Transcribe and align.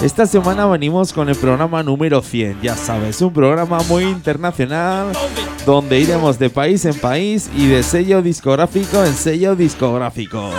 Esta 0.00 0.26
semana 0.26 0.64
venimos 0.66 1.12
con 1.12 1.28
el 1.28 1.34
programa 1.34 1.82
número 1.82 2.22
100, 2.22 2.62
ya 2.62 2.76
sabes, 2.76 3.20
un 3.20 3.32
programa 3.32 3.80
muy 3.88 4.04
internacional 4.04 5.08
donde 5.66 5.98
iremos 5.98 6.38
de 6.38 6.50
país 6.50 6.84
en 6.84 6.94
país 6.94 7.50
y 7.56 7.66
de 7.66 7.82
sello 7.82 8.22
discográfico 8.22 9.04
en 9.04 9.12
sello 9.12 9.56
discográfico. 9.56 10.50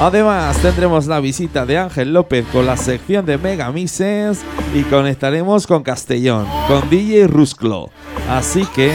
Además, 0.00 0.56
tendremos 0.56 1.06
la 1.06 1.20
visita 1.20 1.66
de 1.66 1.76
Ángel 1.76 2.14
López 2.14 2.46
con 2.50 2.64
la 2.64 2.78
sección 2.78 3.26
de 3.26 3.36
Megamises 3.36 4.40
y 4.74 4.82
conectaremos 4.84 5.66
con 5.66 5.82
Castellón, 5.82 6.46
con 6.66 6.88
DJ 6.88 7.26
Rusclo. 7.26 7.90
Así 8.30 8.64
que, 8.74 8.90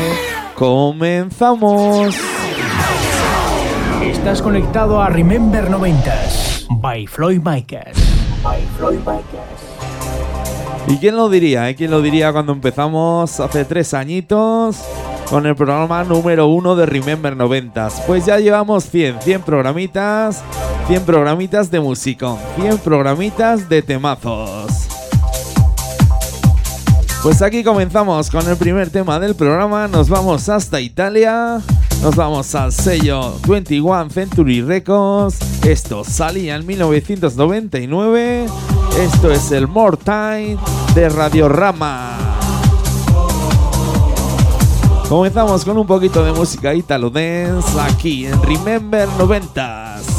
comenzamos. 0.55 2.16
Estás 4.02 4.41
conectado 4.41 4.99
a 4.99 5.09
Remember 5.09 5.69
90s 5.69 6.67
by 6.81 7.05
Floyd 7.05 7.41
Micas. 7.45 8.19
By 8.44 8.62
Floyd 8.78 9.00
Micas. 9.00 9.23
¿Y 10.88 10.98
quién 10.98 11.16
lo 11.16 11.30
diría? 11.30 11.70
eh? 11.70 11.76
¿Quién 11.76 11.92
lo 11.92 12.02
diría 12.02 12.32
cuando 12.32 12.52
empezamos 12.54 13.40
hace 13.40 13.66
tres 13.66 13.94
añitos 13.94 14.78
con 15.30 15.45
el 15.45 15.56
programa 15.56 16.04
número 16.04 16.48
uno 16.48 16.76
de 16.76 16.86
Remember 16.86 17.36
90s? 17.36 18.06
Pues 18.08 18.26
ya 18.26 18.40
llevamos 18.40 18.86
100, 18.86 19.22
100 19.22 19.42
programitas, 19.44 20.42
100 20.88 21.04
programitas 21.04 21.70
de 21.70 21.80
musicón, 21.80 22.38
100 22.60 22.78
programitas 22.80 23.70
de 23.70 23.82
temazos. 23.82 24.88
Pues 27.22 27.42
aquí 27.42 27.64
comenzamos 27.64 28.30
con 28.30 28.48
el 28.48 28.56
primer 28.56 28.90
tema 28.90 29.20
del 29.20 29.36
programa, 29.36 29.88
nos 29.90 30.08
vamos 30.10 30.48
hasta 30.48 30.80
Italia, 30.80 31.60
nos 32.02 32.16
vamos 32.16 32.55
al 32.55 32.72
sello 32.72 33.36
21 33.47 34.09
Century 34.09 34.61
Records, 34.61 35.39
esto 35.64 36.03
salía 36.03 36.55
en 36.55 36.66
1999, 36.66 38.45
esto 39.00 39.31
es 39.31 39.52
el 39.52 39.67
More 39.67 39.97
Time 39.97 40.58
de 40.95 41.09
Radiorama. 41.09 42.17
Comenzamos 45.09 45.65
con 45.65 45.77
un 45.77 45.87
poquito 45.87 46.23
de 46.23 46.32
música 46.32 46.73
italo 46.73 47.10
dance 47.10 47.80
aquí 47.82 48.26
en 48.27 48.42
Remember 48.43 49.08
90s. 49.17 50.18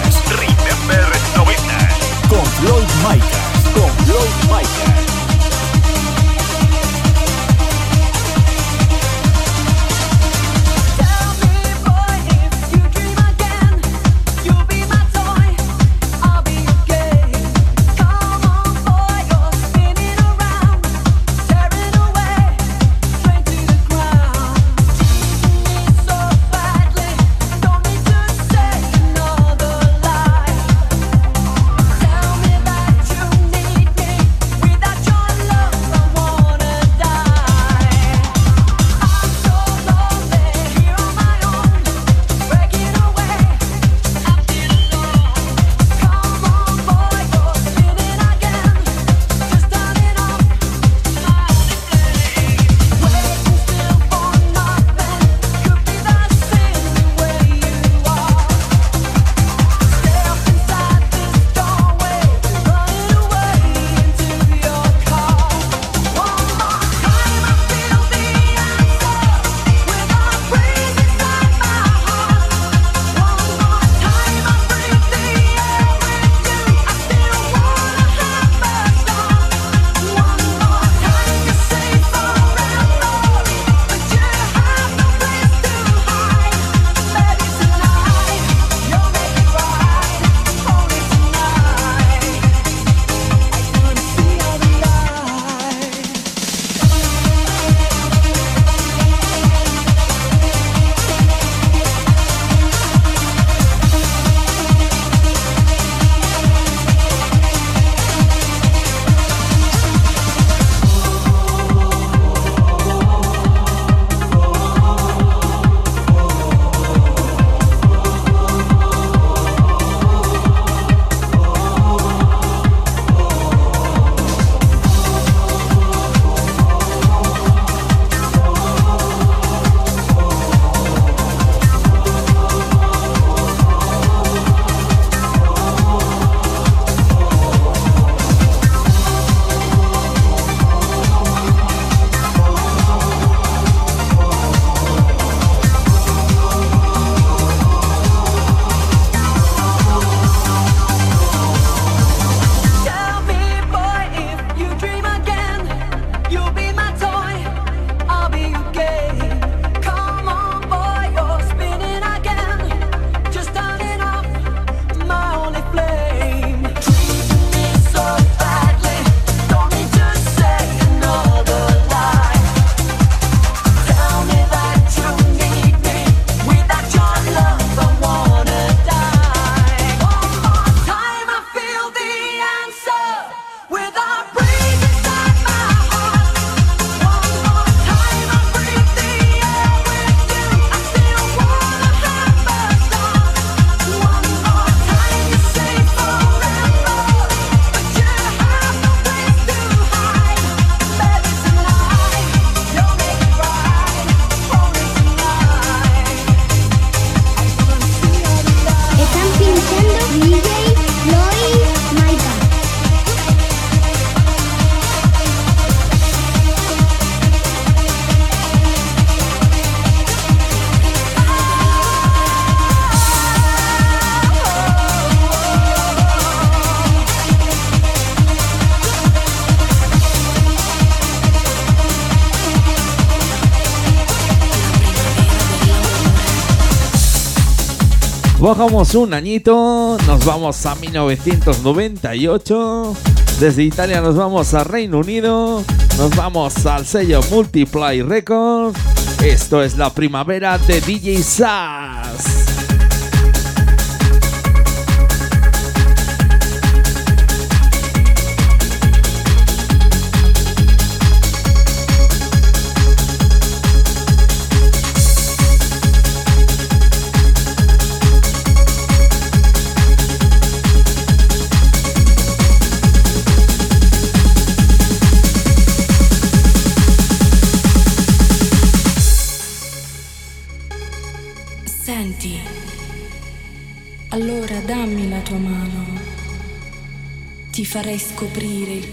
Bajamos 238.61 238.93
un 238.93 239.15
añito, 239.15 239.97
nos 240.05 240.23
vamos 240.23 240.63
a 240.67 240.75
1998. 240.75 242.93
Desde 243.39 243.63
Italia 243.63 244.01
nos 244.01 244.15
vamos 244.15 244.53
a 244.53 244.63
Reino 244.63 244.99
Unido. 244.99 245.63
Nos 245.97 246.15
vamos 246.15 246.63
al 246.67 246.85
sello 246.85 247.21
Multiply 247.31 248.03
Records. 248.03 248.79
Esto 249.23 249.63
es 249.63 249.79
la 249.79 249.89
primavera 249.89 250.59
de 250.59 250.79
DJ 250.79 251.23
Sass. 251.23 252.30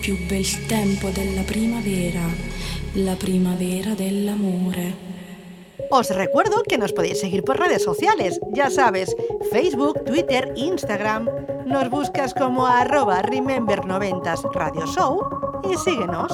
Più 0.02 0.16
bel 0.28 0.44
tempo 0.66 1.08
primavera, 1.46 2.26
la 2.96 3.14
primavera. 3.14 3.94
Os 5.88 6.10
recuerdo 6.10 6.64
que 6.68 6.78
nos 6.78 6.92
podéis 6.92 7.20
seguir 7.20 7.44
por 7.44 7.60
redes 7.60 7.84
sociales, 7.84 8.40
ya 8.52 8.70
sabes, 8.70 9.14
Facebook, 9.52 10.04
Twitter, 10.04 10.52
Instagram. 10.56 11.28
Nos 11.66 11.88
buscas 11.90 12.34
como 12.34 12.66
arroba 12.66 13.22
Remember90s 13.22 14.52
Radio 14.52 14.84
Show 14.86 15.20
y 15.70 15.76
síguenos. 15.76 16.32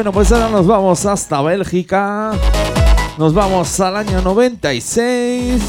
Bueno, 0.00 0.12
pues 0.12 0.32
ahora 0.32 0.48
nos 0.48 0.66
vamos 0.66 1.04
hasta 1.04 1.42
Bélgica. 1.42 2.30
Nos 3.18 3.34
vamos 3.34 3.78
al 3.80 3.98
año 3.98 4.22
96. 4.22 5.60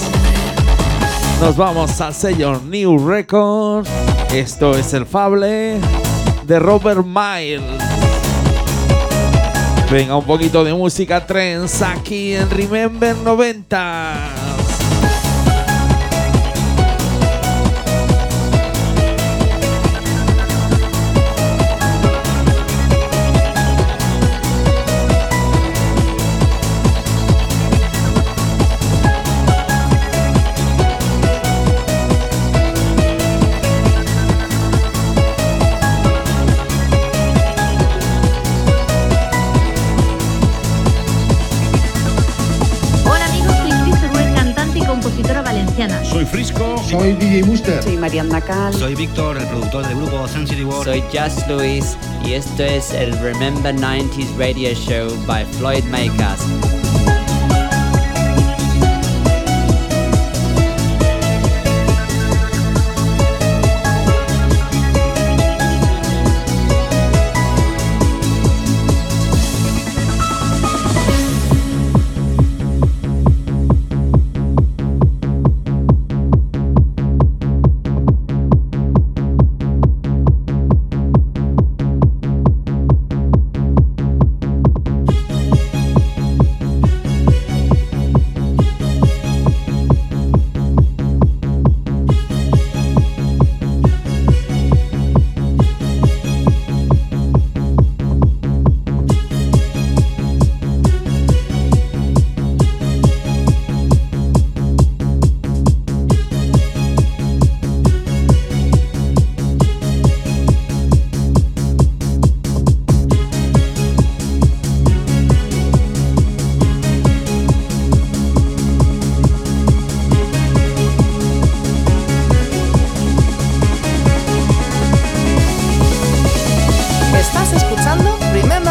Nos 1.41 1.57
vamos 1.57 1.99
al 1.99 2.13
sello 2.13 2.57
New 2.61 3.09
Records. 3.09 3.89
Esto 4.33 4.77
es 4.77 4.93
el 4.93 5.05
Fable 5.05 5.81
de 6.47 6.59
Robert 6.59 7.05
Miles. 7.05 7.83
Venga, 9.91 10.15
un 10.15 10.23
poquito 10.23 10.63
de 10.63 10.73
música 10.73 11.27
trance 11.27 11.83
aquí 11.83 12.33
en 12.33 12.49
Remember 12.49 13.13
90. 13.17 14.50
Frisco. 46.31 46.77
Soy 46.89 47.13
DJ 47.13 47.43
Muster. 47.43 47.83
Soy 47.83 47.97
Mariana 47.97 48.39
Cal. 48.39 48.73
Soy 48.73 48.95
Víctor, 48.95 49.37
el 49.37 49.45
productor 49.47 49.85
del 49.85 49.97
grupo 49.97 50.27
Sun 50.27 50.47
City 50.47 50.63
World. 50.63 50.85
Soy 50.85 51.03
Just 51.11 51.47
Luis 51.49 51.97
y 52.25 52.33
esto 52.33 52.63
es 52.63 52.93
el 52.93 53.11
Remember 53.19 53.75
90s 53.75 54.37
Radio 54.37 54.73
Show 54.73 55.09
by 55.27 55.45
Floyd 55.45 55.83
Makers. 55.85 56.70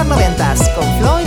los 0.00 0.08
noventas 0.08 0.68
con 0.70 0.98
Flo 0.98 1.19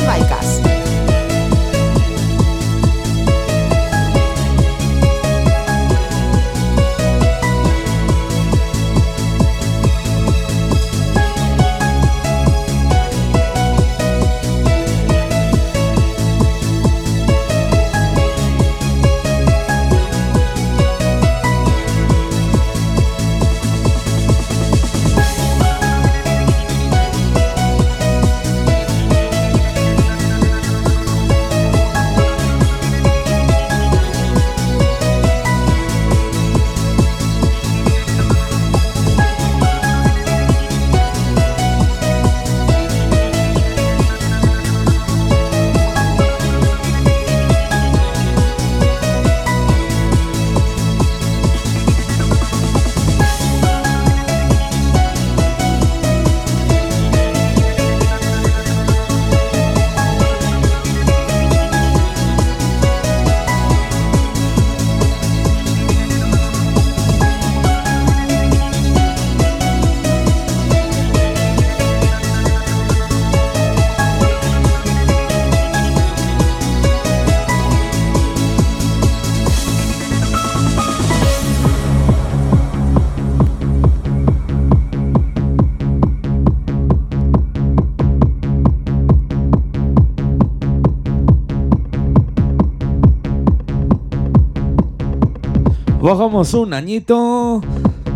Bajamos 96.04 96.54
un 96.54 96.74
añito, 96.74 97.62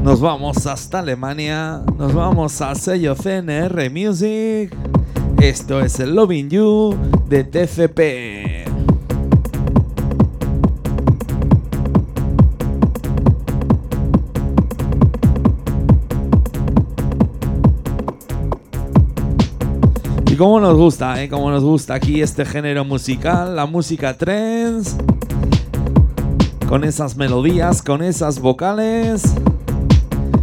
nos 0.04 0.20
vamos 0.20 0.68
hasta 0.68 1.00
Alemania, 1.00 1.82
nos 1.98 2.14
vamos 2.14 2.62
a 2.62 2.76
sello 2.76 3.16
CNR 3.16 3.90
Music. 3.90 4.76
Esto 5.40 5.80
es 5.80 5.98
el 6.02 6.14
Loving 6.14 6.50
You 6.50 6.94
de 7.30 7.46
TCP. 7.46 8.68
Y 20.30 20.36
cómo 20.36 20.60
nos 20.60 20.76
gusta, 20.76 21.24
¿eh? 21.24 21.30
Cómo 21.30 21.50
nos 21.50 21.64
gusta 21.64 21.94
aquí 21.94 22.22
este 22.22 22.44
género 22.44 22.84
musical, 22.84 23.56
la 23.56 23.66
música 23.66 24.18
trance. 24.18 24.98
Con 26.68 26.84
esas 26.84 27.16
melodías, 27.16 27.82
con 27.82 28.04
esas 28.04 28.40
vocales 28.40 29.24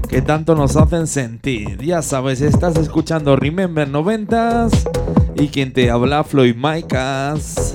que 0.08 0.22
tanto 0.22 0.54
nos 0.54 0.76
hacen 0.76 1.06
sentir. 1.06 1.82
Ya 1.82 2.00
sabes, 2.00 2.40
estás 2.40 2.76
escuchando 2.76 3.36
Remember 3.36 3.88
90s 3.88 4.70
y 5.34 5.48
quien 5.48 5.72
te 5.72 5.90
habla 5.90 6.24
Floyd 6.24 6.56
Micas. 6.56 7.74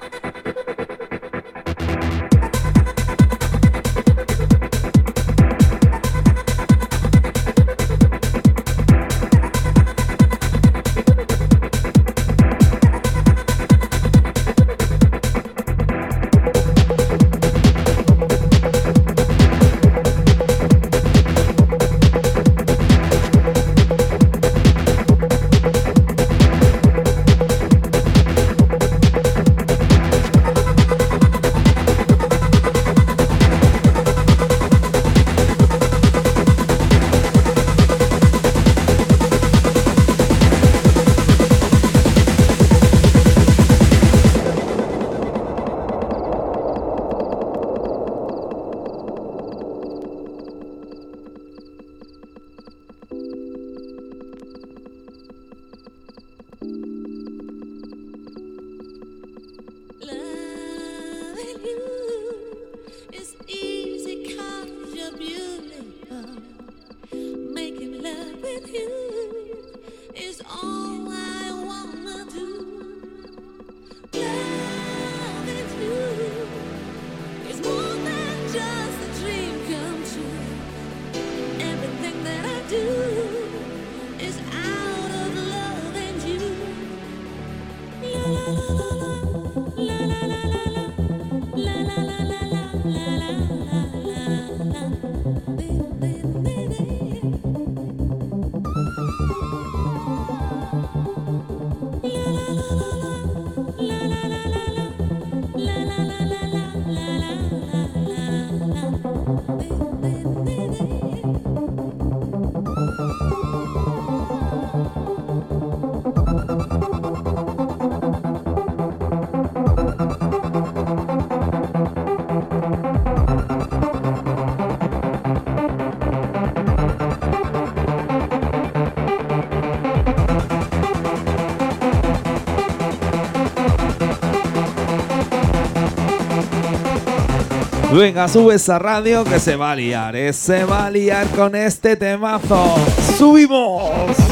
Venga, 137.91 138.27
sube 138.29 138.55
esa 138.55 138.79
radio 138.79 139.25
que 139.25 139.37
se 139.39 139.57
va 139.57 139.71
a 139.71 139.75
liar, 139.75 140.15
¿eh? 140.15 140.31
Se 140.31 140.63
va 140.63 140.85
a 140.85 140.89
liar 140.89 141.27
con 141.27 141.55
este 141.55 141.97
temazo. 141.97 142.75
¡Subimos! 143.17 144.30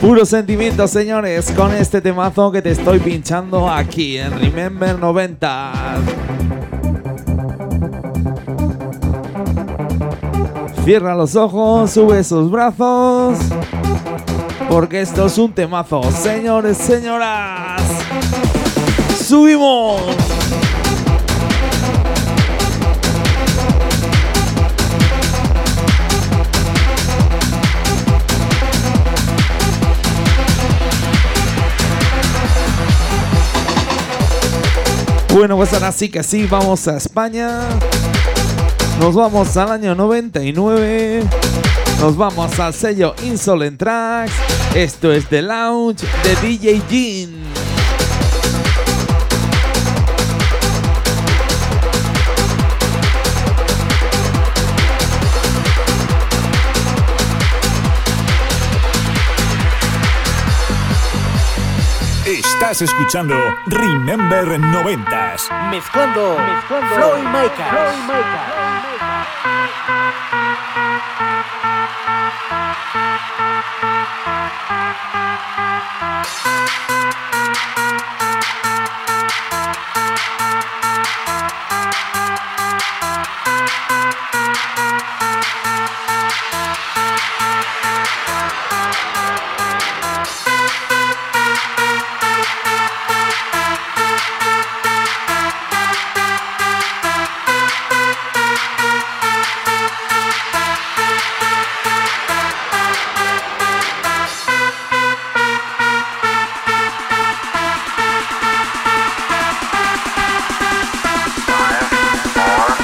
Puro 0.00 0.24
sentimiento, 0.24 0.88
señores, 0.88 1.52
con 1.52 1.74
este 1.74 2.00
temazo 2.00 2.50
que 2.50 2.62
te 2.62 2.70
estoy 2.70 3.00
pinchando 3.00 3.68
aquí 3.68 4.16
en 4.16 4.32
Remember 4.40 4.98
90. 4.98 5.72
Cierra 10.84 11.14
los 11.14 11.36
ojos, 11.36 11.90
sube 11.90 12.24
sus 12.24 12.50
brazos. 12.50 13.38
Porque 14.70 15.02
esto 15.02 15.26
es 15.26 15.36
un 15.36 15.52
temazo, 15.52 16.02
señores, 16.10 16.78
señoras. 16.78 17.82
¡Subimos! 19.22 20.00
Bueno, 35.32 35.56
pues 35.56 35.72
ahora 35.72 35.92
sí 35.92 36.08
que 36.08 36.22
sí, 36.24 36.46
vamos 36.50 36.88
a 36.88 36.96
España. 36.96 37.60
Nos 38.98 39.14
vamos 39.14 39.56
al 39.56 39.70
año 39.70 39.94
99. 39.94 41.22
Nos 42.00 42.16
vamos 42.16 42.58
al 42.58 42.74
sello 42.74 43.14
Insolent 43.22 43.78
Tracks. 43.78 44.32
Esto 44.74 45.12
es 45.12 45.28
The 45.28 45.42
Lounge 45.42 46.04
de 46.24 46.48
DJ 46.48 46.82
Jean. 46.90 47.49
Estás 62.60 62.82
escuchando 62.82 63.34
Remember 63.68 64.44
90s. 64.60 65.48
Mezclando, 65.70 66.36
mezclando 66.38 66.94
Floyd 66.94 67.24
Makers. 67.24 67.96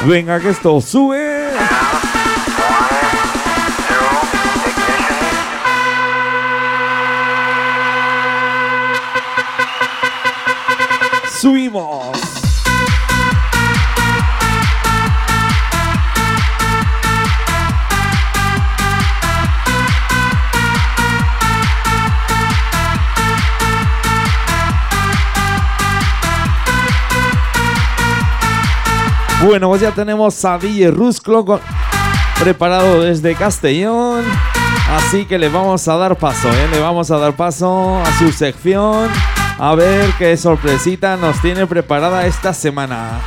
Venga, 0.07 0.39
que 0.39 0.51
esto 0.51 0.81
sube. 0.81 1.26
Bueno, 29.47 29.69
pues 29.69 29.81
ya 29.81 29.93
tenemos 29.93 30.45
a 30.45 30.59
DJ 30.59 30.91
Rusclo 30.91 31.61
preparado 32.41 33.03
desde 33.03 33.37
Castellón. 33.37 34.25
Así 34.91 35.25
que 35.25 35.39
le 35.39 35.49
vamos 35.49 35.87
a 35.87 35.97
dar 35.97 36.17
paso, 36.17 36.49
¿eh? 36.49 36.69
Le 36.73 36.81
vamos 36.81 37.13
a 37.13 37.19
dar 37.19 37.37
paso 37.37 37.97
a 38.01 38.13
su 38.19 38.33
sección. 38.33 39.09
A 39.61 39.77
ver 39.77 40.11
qué 40.19 40.37
sorpresita 40.37 41.17
nos 41.17 41.41
tiene 41.41 41.65
preparada 41.65 42.27
esta 42.27 42.53
semana. 42.53 43.21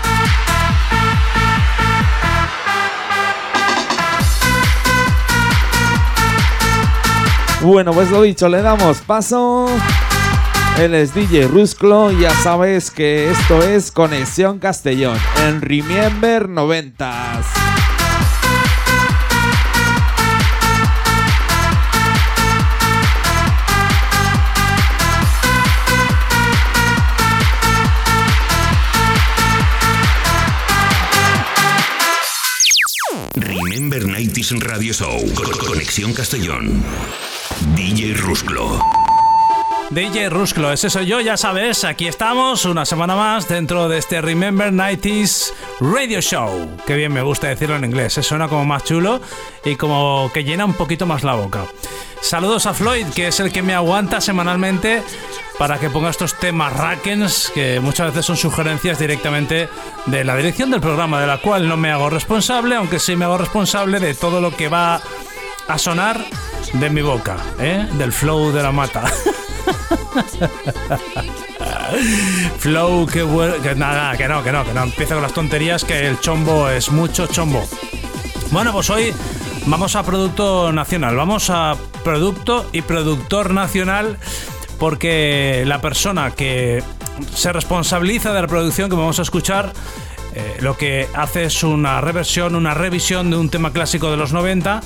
Bueno, 7.61 7.93
pues 7.93 8.11
lo 8.11 8.23
dicho, 8.23 8.49
le 8.49 8.61
damos 8.61 8.97
paso. 8.97 9.69
Él 10.77 10.93
es 10.95 11.13
DJ 11.13 11.47
Rusclo 11.47 12.09
ya 12.11 12.31
sabes 12.41 12.89
que 12.89 13.29
esto 13.29 13.61
es 13.63 13.91
Conexión 13.91 14.59
Castellón 14.59 15.17
en 15.45 15.61
Remember 15.61 16.47
90s. 16.47 17.45
Remember 33.35 34.03
90s 34.05 34.59
Radio 34.61 34.93
Show. 34.93 35.19
Con- 35.33 35.51
Conexión 35.67 36.13
Castellón. 36.13 36.83
DJ 37.75 38.13
Rusclo. 38.13 38.79
DJ 39.91 40.29
Rusclo, 40.29 40.71
ese 40.71 40.91
soy 40.91 41.07
yo, 41.07 41.19
ya 41.19 41.35
sabes, 41.35 41.83
aquí 41.83 42.07
estamos 42.07 42.65
una 42.65 42.85
semana 42.85 43.15
más 43.15 43.47
dentro 43.47 43.89
de 43.89 43.97
este 43.97 44.21
Remember 44.21 44.71
90s 44.71 45.51
Radio 45.79 46.21
Show. 46.21 46.77
Qué 46.85 46.93
bien 46.95 47.11
me 47.11 47.23
gusta 47.23 47.47
decirlo 47.47 47.75
en 47.75 47.85
inglés, 47.85 48.15
eh, 48.19 48.23
suena 48.23 48.47
como 48.47 48.65
más 48.65 48.83
chulo 48.83 49.19
y 49.65 49.75
como 49.77 50.29
que 50.31 50.43
llena 50.43 50.65
un 50.65 50.75
poquito 50.75 51.07
más 51.07 51.23
la 51.23 51.33
boca. 51.33 51.65
Saludos 52.21 52.67
a 52.67 52.75
Floyd, 52.75 53.07
que 53.15 53.29
es 53.29 53.39
el 53.39 53.51
que 53.51 53.63
me 53.63 53.73
aguanta 53.73 54.21
semanalmente 54.21 55.01
para 55.57 55.79
que 55.79 55.89
ponga 55.89 56.11
estos 56.11 56.37
temas 56.37 56.71
Rackens, 56.71 57.51
que 57.55 57.79
muchas 57.79 58.09
veces 58.09 58.27
son 58.27 58.37
sugerencias 58.37 58.99
directamente 58.99 59.69
de 60.05 60.23
la 60.23 60.35
dirección 60.35 60.69
del 60.69 60.81
programa, 60.81 61.19
de 61.19 61.25
la 61.25 61.39
cual 61.39 61.67
no 61.67 61.77
me 61.77 61.91
hago 61.91 62.11
responsable, 62.11 62.75
aunque 62.75 62.99
sí 62.99 63.15
me 63.15 63.25
hago 63.25 63.39
responsable 63.39 63.99
de 63.99 64.13
todo 64.13 64.39
lo 64.39 64.55
que 64.55 64.69
va 64.69 65.01
a 65.67 65.77
sonar 65.79 66.23
de 66.73 66.89
mi 66.91 67.01
boca, 67.01 67.37
¿eh? 67.59 67.87
del 67.93 68.13
flow 68.13 68.51
de 68.51 68.61
la 68.61 68.71
mata. 68.71 69.11
Flow, 72.59 73.05
que 73.07 73.23
bueno. 73.23 73.55
Que 73.61 73.75
nada, 73.75 74.15
que 74.17 74.27
no, 74.27 74.43
que 74.43 74.51
no, 74.51 74.65
que 74.65 74.73
no 74.73 74.83
empiece 74.83 75.13
con 75.13 75.23
las 75.23 75.33
tonterías, 75.33 75.83
que 75.83 76.07
el 76.07 76.19
chombo 76.19 76.69
es 76.69 76.91
mucho 76.91 77.27
chombo. 77.27 77.67
Bueno, 78.51 78.71
pues 78.73 78.89
hoy 78.89 79.13
vamos 79.65 79.95
a 79.95 80.03
producto 80.03 80.71
nacional, 80.71 81.15
vamos 81.15 81.49
a 81.49 81.75
producto 82.03 82.67
y 82.71 82.81
productor 82.81 83.53
nacional, 83.53 84.17
porque 84.79 85.63
la 85.65 85.81
persona 85.81 86.31
que 86.31 86.83
se 87.33 87.51
responsabiliza 87.53 88.33
de 88.33 88.41
la 88.41 88.47
producción 88.47 88.89
que 88.89 88.95
vamos 88.95 89.19
a 89.19 89.23
escuchar. 89.23 89.73
eh, 90.35 90.57
lo 90.61 90.77
que 90.77 91.07
hace 91.15 91.45
es 91.45 91.63
una 91.63 92.01
reversión, 92.01 92.55
una 92.55 92.73
revisión 92.75 93.31
de 93.31 93.37
un 93.37 93.49
tema 93.49 93.73
clásico 93.73 94.11
de 94.11 94.17
los 94.17 94.31
90 94.31 94.81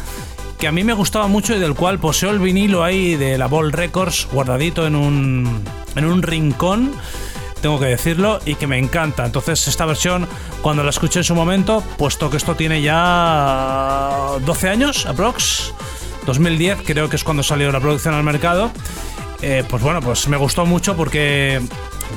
que 0.63 0.67
a 0.69 0.71
mí 0.71 0.85
me 0.85 0.93
gustaba 0.93 1.27
mucho 1.27 1.53
y 1.53 1.59
del 1.59 1.75
cual 1.75 1.99
poseo 1.99 2.29
el 2.29 2.39
vinilo 2.39 2.85
ahí 2.85 3.17
de 3.17 3.37
la 3.37 3.47
Ball 3.47 3.73
Records 3.73 4.29
guardadito 4.31 4.87
en 4.87 4.95
un, 4.95 5.61
en 5.93 6.05
un 6.05 6.23
rincón, 6.23 6.95
tengo 7.61 7.81
que 7.81 7.87
decirlo, 7.87 8.39
y 8.45 8.55
que 8.55 8.65
me 8.65 8.77
encanta. 8.77 9.25
Entonces 9.25 9.67
esta 9.67 9.85
versión, 9.85 10.25
cuando 10.61 10.81
la 10.81 10.91
escuché 10.91 11.19
en 11.19 11.25
su 11.25 11.35
momento, 11.35 11.83
puesto 11.97 12.29
que 12.29 12.37
esto 12.37 12.55
tiene 12.55 12.81
ya 12.81 14.37
12 14.45 14.69
años, 14.69 15.05
aprox, 15.05 15.73
2010 16.27 16.83
creo 16.85 17.09
que 17.09 17.17
es 17.17 17.25
cuando 17.25 17.43
salió 17.43 17.69
la 17.69 17.81
producción 17.81 18.13
al 18.13 18.23
mercado, 18.23 18.71
eh, 19.41 19.65
pues 19.67 19.83
bueno, 19.83 19.99
pues 19.99 20.29
me 20.29 20.37
gustó 20.37 20.65
mucho 20.65 20.95
porque... 20.95 21.61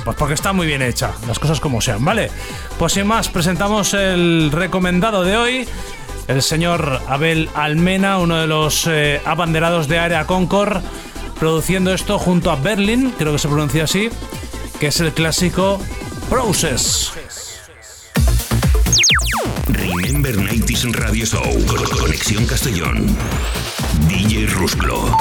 Pues 0.04 0.16
porque 0.16 0.34
está 0.34 0.52
muy 0.52 0.68
bien 0.68 0.82
hecha, 0.82 1.14
las 1.26 1.40
cosas 1.40 1.58
como 1.58 1.80
sean, 1.80 2.04
¿vale? 2.04 2.30
Pues 2.78 2.92
sin 2.92 3.08
más, 3.08 3.28
presentamos 3.28 3.92
el 3.92 4.50
recomendado 4.52 5.24
de 5.24 5.36
hoy 5.36 5.68
el 6.28 6.42
señor 6.42 7.00
Abel 7.08 7.48
Almena, 7.54 8.18
uno 8.18 8.36
de 8.38 8.46
los 8.46 8.86
eh, 8.86 9.20
abanderados 9.24 9.88
de 9.88 9.98
Área 9.98 10.26
Concord, 10.26 10.82
produciendo 11.38 11.92
esto 11.92 12.18
junto 12.18 12.50
a 12.50 12.56
Berlin, 12.56 13.12
creo 13.16 13.32
que 13.32 13.38
se 13.38 13.48
pronuncia 13.48 13.84
así, 13.84 14.08
que 14.80 14.88
es 14.88 15.00
el 15.00 15.12
clásico 15.12 15.80
Process. 16.28 17.12
Remember 19.68 20.36
90s 20.36 20.92
Radio 20.94 21.24
Show. 21.26 21.42
Con- 21.66 21.84
Conexión 21.98 22.46
Castellón. 22.46 23.16
DJ 24.08 24.46
Rusclo. 24.46 25.16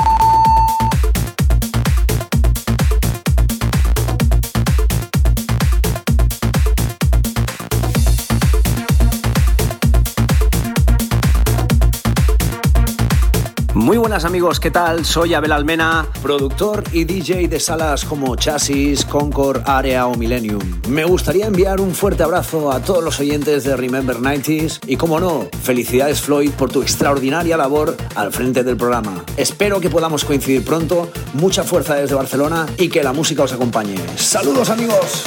Muy 13.86 13.98
buenas 13.98 14.26
amigos, 14.26 14.60
¿qué 14.60 14.72
tal? 14.72 15.06
Soy 15.06 15.36
Abel 15.36 15.52
Almena, 15.52 16.08
productor 16.24 16.84
y 16.92 17.04
DJ 17.04 17.48
de 17.48 17.60
salas 17.60 18.04
como 18.04 18.36
Chasis, 18.36 19.06
Concord, 19.06 19.62
Area 19.64 20.08
o 20.08 20.16
Millennium. 20.16 20.82
Me 20.90 21.06
gustaría 21.06 21.46
enviar 21.46 21.80
un 21.80 21.94
fuerte 21.94 22.24
abrazo 22.24 22.72
a 22.72 22.80
todos 22.80 23.04
los 23.04 23.20
oyentes 23.20 23.64
de 23.64 23.78
Remember 23.78 24.18
90s 24.18 24.80
y, 24.88 24.98
como 24.98 25.20
no, 25.20 25.48
felicidades 25.62 26.20
Floyd 26.20 26.50
por 26.58 26.72
tu 26.72 26.82
extraordinaria 26.82 27.58
labor 27.58 27.96
al 28.16 28.34
frente 28.34 28.64
del 28.64 28.76
programa. 28.76 29.24
Espero 29.38 29.80
que 29.80 29.92
podamos 29.92 30.26
coincidir 30.26 30.66
pronto, 30.66 31.12
mucha 31.34 31.64
fuerza 31.64 31.94
desde 31.94 32.16
Barcelona 32.16 32.66
y 32.80 32.90
que 32.90 33.04
la 33.04 33.14
música 33.14 33.44
os 33.44 33.54
acompañe. 33.54 33.98
¡Saludos 34.16 34.72
amigos! 34.72 35.26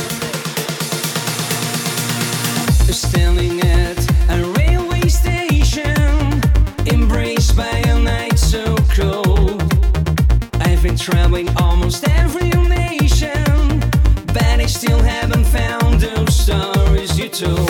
to 17.38 17.67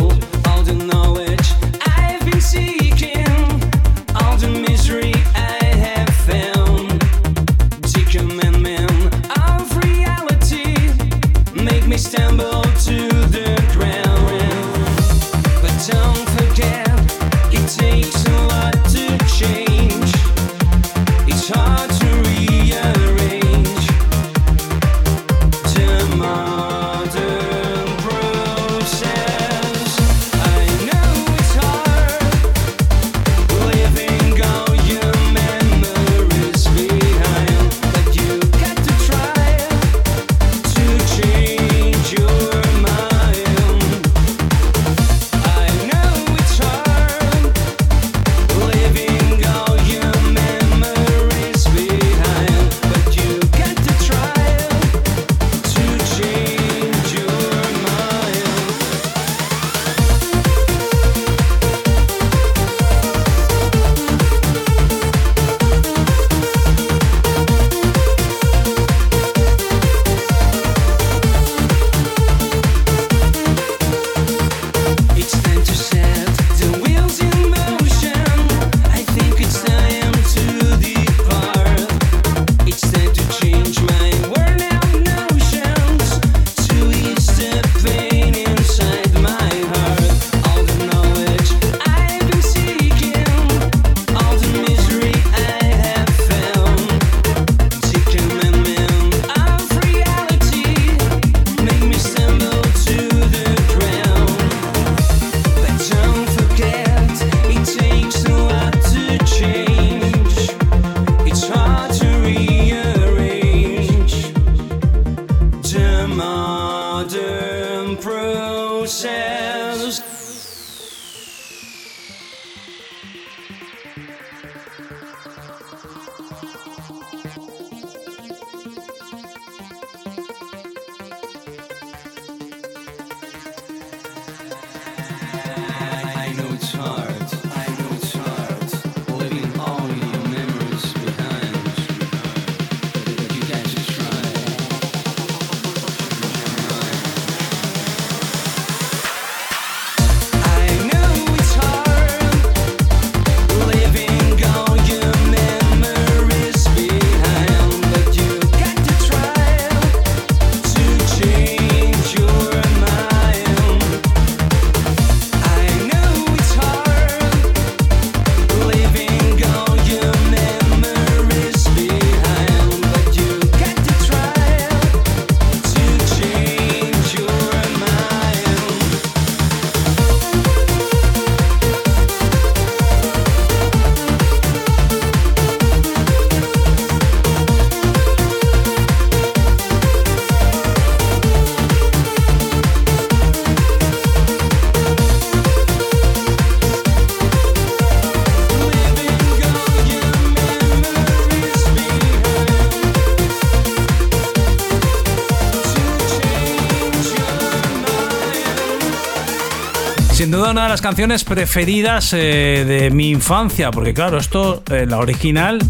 una 210.59 210.65
de 210.65 210.71
las 210.71 210.83
canciones 210.83 211.23
preferidas 211.23 212.13
eh, 212.13 212.65
de 212.67 212.91
mi 212.91 213.11
infancia, 213.11 213.71
porque 213.71 213.95
claro, 213.95 214.19
esto, 214.19 214.65
eh, 214.73 214.87
la 214.89 214.99
original, 214.99 215.61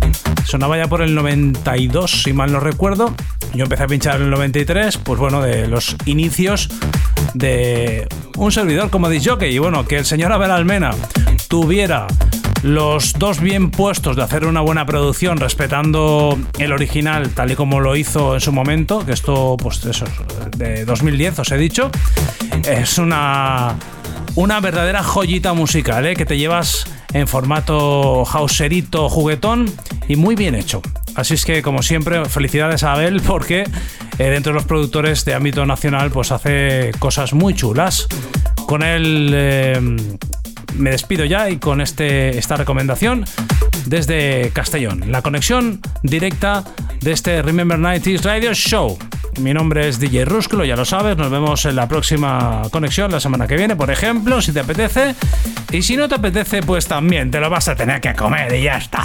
sonaba 0.47 0.79
ya 0.79 0.87
por 0.87 1.03
el 1.03 1.15
92, 1.15 2.23
si 2.23 2.33
mal 2.33 2.51
no 2.51 2.59
recuerdo. 2.59 3.15
Yo 3.53 3.65
empecé 3.65 3.83
a 3.83 3.87
pinchar 3.87 4.17
en 4.17 4.23
el 4.23 4.31
93, 4.31 4.97
pues 4.97 5.21
bueno, 5.21 5.43
de 5.43 5.69
los 5.69 5.95
inicios 6.07 6.71
de 7.35 8.09
un 8.39 8.51
servidor 8.51 8.89
como 8.89 9.11
disjockey. 9.11 9.55
Y 9.55 9.59
bueno, 9.59 9.85
que 9.85 9.99
el 9.99 10.07
señor 10.07 10.33
Abel 10.33 10.51
Almena 10.51 10.93
tuviera 11.49 12.07
los 12.63 13.13
dos 13.13 13.41
bien 13.41 13.71
puestos 13.71 14.17
de 14.17 14.23
hacer 14.23 14.47
una 14.47 14.63
buena 14.63 14.87
producción 14.87 15.37
respetando 15.37 16.39
el 16.59 16.73
original 16.73 17.29
tal 17.31 17.53
y 17.53 17.57
como 17.57 17.81
lo 17.81 17.95
hizo 17.95 18.35
en 18.35 18.41
su 18.41 18.53
momento, 18.53 19.05
que 19.05 19.13
esto 19.13 19.59
pues 19.59 19.85
eso, 19.85 20.07
de 20.57 20.87
2010 20.87 21.41
os 21.41 21.53
he 21.53 21.59
dicho, 21.59 21.91
es 22.67 22.97
una, 22.97 23.77
una 24.39 24.61
verdadera 24.61 25.03
joyita 25.03 25.53
musical, 25.53 26.07
¿eh? 26.07 26.15
que 26.15 26.25
te 26.25 26.39
llevas 26.39 26.87
en 27.13 27.27
formato 27.27 28.25
houserito, 28.25 29.09
juguetón 29.09 29.69
y 30.07 30.15
muy 30.15 30.37
bien 30.37 30.55
hecho. 30.55 30.81
Así 31.17 31.35
es 31.35 31.45
que, 31.45 31.61
como 31.61 31.83
siempre, 31.83 32.25
felicidades 32.27 32.85
a 32.85 32.93
Abel 32.93 33.21
porque 33.21 33.63
eh, 33.63 34.31
dentro 34.31 34.53
de 34.53 34.55
los 34.55 34.65
productores 34.65 35.25
de 35.25 35.35
ámbito 35.35 35.67
nacional 35.67 36.13
pues 36.13 36.31
hace 36.31 36.93
cosas 37.01 37.33
muy 37.33 37.53
chulas. 37.55 38.07
Con 38.69 38.85
él 38.85 39.33
eh, 39.35 39.81
me 40.77 40.91
despido 40.91 41.25
ya 41.25 41.51
y 41.51 41.57
con 41.57 41.81
este, 41.81 42.39
esta 42.39 42.55
recomendación 42.55 43.25
desde 43.87 44.51
Castellón. 44.53 45.11
La 45.11 45.23
conexión 45.23 45.81
directa 46.03 46.65
de 47.01 47.13
este 47.13 47.43
Remember 47.43 47.79
90s 47.79 48.23
Radio 48.23 48.55
Show. 48.55 48.99
Mi 49.41 49.55
nombre 49.55 49.89
es 49.89 50.01
DJ 50.01 50.25
Rusclo, 50.25 50.65
ya 50.65 50.77
lo 50.77 50.85
sabes. 50.85 51.17
Nos 51.17 51.31
vemos 51.31 51.65
en 51.65 51.77
la 51.77 51.87
próxima 51.87 52.63
conexión 52.71 53.13
la 53.13 53.21
semana 53.21 53.47
que 53.47 53.57
viene, 53.57 53.77
por 53.77 53.91
ejemplo, 53.91 54.43
si 54.43 54.53
te 54.53 54.61
apetece. 54.61 55.15
Y 55.71 55.83
si 55.83 55.97
no 55.97 56.09
te 56.09 56.17
apetece, 56.17 56.63
pues 56.63 56.87
también 56.87 57.31
te 57.31 57.41
lo 57.41 57.49
vas 57.49 57.69
a 57.69 57.77
tener 57.77 58.01
que 58.01 58.15
comer 58.15 58.53
y 58.55 58.65
ya 58.65 58.79
está. 58.79 59.05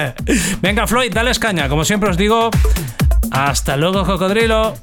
Venga, 0.62 0.86
Floyd, 0.86 1.12
dale 1.12 1.32
caña. 1.34 1.68
Como 1.68 1.84
siempre 1.84 2.10
os 2.10 2.16
digo, 2.16 2.50
hasta 3.30 3.76
luego, 3.76 4.04
cocodrilo. 4.04 4.74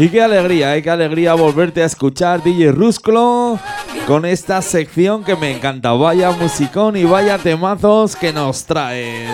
Y 0.00 0.10
qué 0.10 0.22
alegría, 0.22 0.76
eh, 0.76 0.82
qué 0.82 0.90
alegría 0.90 1.34
volverte 1.34 1.82
a 1.82 1.86
escuchar 1.86 2.40
DJ 2.44 2.70
Rusclo 2.70 3.58
con 4.06 4.24
esta 4.24 4.62
sección 4.62 5.24
que 5.24 5.34
me 5.34 5.50
encanta. 5.50 5.90
Vaya 5.90 6.30
musicón 6.30 6.96
y 6.96 7.02
vaya 7.02 7.36
temazos 7.36 8.14
que 8.14 8.32
nos 8.32 8.64
traes. 8.64 9.28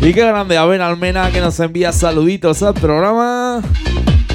Y 0.00 0.14
qué 0.14 0.24
grande 0.24 0.56
Abel 0.56 0.80
Almena 0.80 1.32
que 1.32 1.40
nos 1.40 1.58
envía 1.58 1.90
saluditos 1.90 2.62
al 2.62 2.74
programa. 2.74 3.62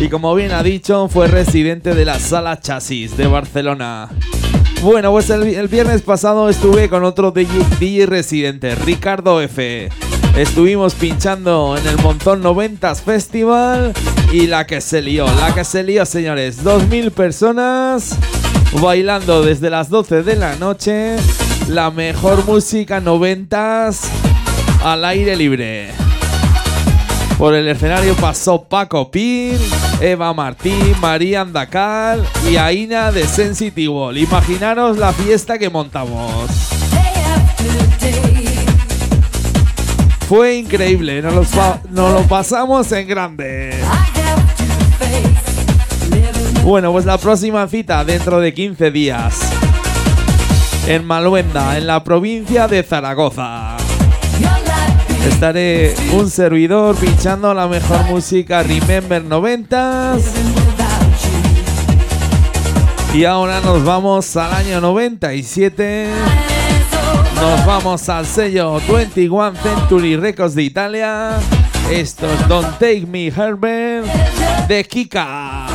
Y 0.02 0.10
como 0.10 0.36
bien 0.36 0.52
ha 0.52 0.62
dicho, 0.62 1.08
fue 1.08 1.28
residente 1.28 1.96
de 1.96 2.04
la 2.04 2.20
sala 2.20 2.60
Chasis 2.60 3.16
de 3.16 3.28
Barcelona. 3.28 4.10
Bueno, 4.82 5.10
pues 5.12 5.30
el, 5.30 5.44
el 5.44 5.70
viernes 5.70 6.02
pasado 6.02 6.50
estuve 6.50 6.90
con 6.90 7.06
otro 7.06 7.32
DJ, 7.32 7.66
DJ 7.80 8.06
residente, 8.08 8.76
Ricardo 8.76 9.42
F. 9.42 9.90
Estuvimos 10.36 10.96
pinchando 10.96 11.78
en 11.78 11.88
el 11.88 11.98
Monzón 12.00 12.44
90s 12.44 13.02
Festival 13.02 13.94
y 14.34 14.48
la 14.48 14.68
que 14.68 14.82
se 14.82 15.02
lió, 15.02 15.26
la 15.40 15.56
que 15.56 15.64
se 15.64 15.82
lió, 15.82 16.06
señores. 16.06 16.62
2.000 16.62 17.12
personas 17.12 18.18
bailando 18.82 19.44
desde 19.44 19.70
las 19.70 19.90
12 19.90 20.24
de 20.24 20.36
la 20.36 20.58
noche. 20.58 21.16
La 21.70 21.90
mejor 21.90 22.46
música 22.46 23.02
90s 23.02 24.10
al 24.84 25.06
aire 25.06 25.38
libre. 25.38 25.92
Por 27.38 27.54
el 27.54 27.70
escenario 27.70 28.14
pasó 28.16 28.64
Paco 28.64 29.10
Pin, 29.10 29.58
Eva 30.02 30.34
Martín, 30.34 30.96
María 31.00 31.42
Andacal 31.42 32.22
y 32.52 32.58
Aina 32.58 33.14
de 33.14 33.26
Sensitive. 33.26 34.20
Imaginaros 34.20 34.98
la 34.98 35.14
fiesta 35.14 35.58
que 35.58 35.70
montamos. 35.70 36.50
Fue 40.28 40.56
increíble, 40.56 41.22
nos, 41.22 41.52
lo 41.92 42.22
pasamos 42.24 42.92
en 42.92 43.08
grande. 43.08 43.76
Bueno, 46.64 46.92
pues 46.92 47.06
la 47.06 47.20
próxima 47.20 47.68
cita 47.68 48.04
dentro 48.04 48.40
de 48.40 48.52
15 48.52 48.90
días. 48.90 49.40
En 50.88 51.06
Maluenda, 51.06 51.78
en 51.78 51.86
la 51.86 52.04
provincia 52.04 52.68
de 52.68 52.82
Zaragoza. 52.82 53.78
Estaré 55.28 55.94
un 56.14 56.30
servidor 56.30 56.96
pinchando 56.96 57.54
la 57.54 57.68
mejor 57.68 58.04
música 58.06 58.64
Remember 58.64 59.24
90s. 59.24 60.24
Y 63.14 63.26
ahora 63.26 63.62
nos 63.62 63.84
vamos 63.84 64.36
al 64.38 64.54
año 64.54 64.82
97. 64.82 66.55
Nos 67.36 67.66
vamos 67.66 68.08
al 68.10 68.26
sello 68.26 68.80
21 68.88 69.54
Century 69.62 70.16
Records 70.16 70.56
de 70.56 70.64
Italia. 70.64 71.38
Esto 71.92 72.28
es 72.32 72.48
Don't 72.48 72.80
Take 72.80 73.06
Me 73.06 73.28
Herbert 73.28 74.06
de 74.68 74.84
Kika. 74.84 75.75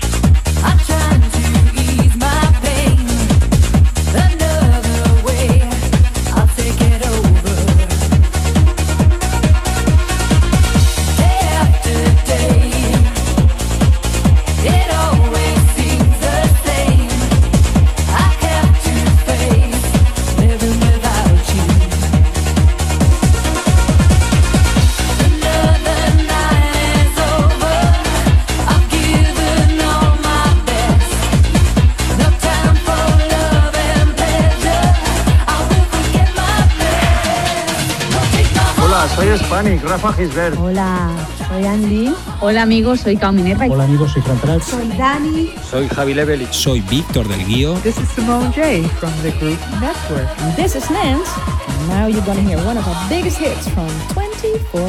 Hispanic, 39.61 39.83
Rafa 39.83 40.11
Gisbert. 40.17 40.57
Hola, 40.57 41.11
soy 41.47 41.65
Andy. 41.65 42.11
Hola 42.39 42.63
amigos, 42.63 43.01
soy 43.01 43.15
Cauminerva. 43.15 43.67
Hola 43.67 43.83
amigos, 43.83 44.11
soy 44.11 44.21
Fran 44.23 44.39
Prats. 44.39 44.65
Soy 44.65 44.87
Dani. 44.97 45.53
Soy 45.69 45.87
Javi 45.87 46.15
Levelich. 46.15 46.51
Soy 46.51 46.81
Víctor 46.81 47.27
del 47.27 47.45
Guío. 47.45 47.75
This 47.83 47.97
is 47.99 48.09
Simone 48.09 48.51
J 48.53 48.81
from 48.99 49.11
the 49.21 49.29
group 49.39 49.59
Network. 49.79 50.27
And 50.39 50.55
this 50.55 50.75
is 50.75 50.89
Nance. 50.89 51.29
And 51.67 51.89
now 51.89 52.07
you're 52.07 52.25
gonna 52.25 52.41
hear 52.41 52.57
one 52.65 52.75
of 52.75 52.87
our 52.87 53.09
biggest 53.09 53.37
hits 53.37 53.67
from 53.69 53.87
24 54.13 54.81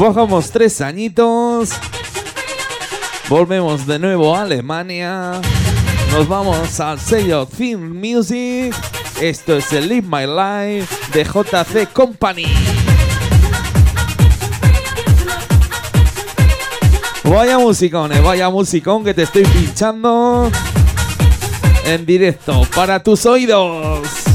Bajamos 0.00 0.50
tres 0.50 0.80
añitos. 0.80 1.72
Volvemos 3.28 3.86
de 3.86 3.98
nuevo 3.98 4.34
a 4.34 4.40
Alemania. 4.40 5.42
Nos 6.10 6.26
vamos 6.26 6.80
al 6.80 6.98
sello 6.98 7.44
Theme 7.44 7.90
Music. 7.90 8.74
Esto 9.20 9.58
es 9.58 9.70
el 9.74 9.90
Live 9.90 10.08
My 10.08 10.24
Life 10.24 10.96
de 11.12 11.22
JC 11.22 11.92
Company. 11.92 12.46
Vaya 17.24 17.58
musicón, 17.58 18.10
eh, 18.12 18.20
vaya 18.22 18.48
musicón 18.48 19.04
que 19.04 19.12
te 19.12 19.24
estoy 19.24 19.44
pinchando 19.44 20.50
en 21.84 22.06
directo 22.06 22.62
para 22.74 23.02
tus 23.02 23.26
oídos. 23.26 24.29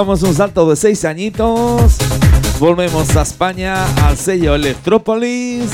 Damos 0.00 0.22
un 0.22 0.34
salto 0.34 0.66
de 0.70 0.76
seis 0.76 1.04
añitos. 1.04 1.98
Volvemos 2.58 3.14
a 3.16 3.20
España 3.20 3.84
al 4.06 4.16
sello 4.16 4.54
Electropolis. 4.54 5.70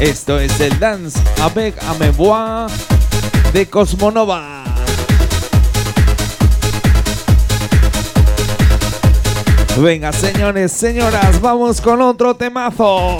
Esto 0.00 0.38
es 0.38 0.60
el 0.60 0.78
Dance 0.78 1.18
avec 1.40 1.82
Amevoix 1.84 2.70
de 3.54 3.64
Cosmonova. 3.64 4.64
Venga, 9.78 10.12
señores, 10.12 10.72
señoras, 10.72 11.40
vamos 11.40 11.80
con 11.80 12.02
otro 12.02 12.36
temazo. 12.36 13.16